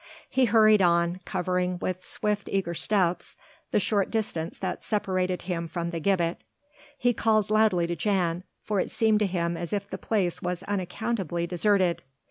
[0.27, 3.37] He hurried on, covering with swift eager steps
[3.69, 6.41] the short distance that separated him from the gibbet.
[6.97, 10.63] He called loudly to Jan, for it seemed to him as if the place was
[10.63, 12.01] unaccountably deserted.